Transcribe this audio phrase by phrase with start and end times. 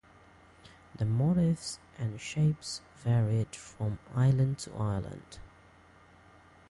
[0.95, 5.37] The motifs and shapes varied from island to island.